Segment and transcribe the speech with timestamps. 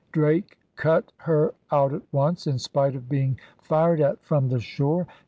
[0.11, 5.05] Drake cut her out at once, in spite of being fired at from the shore.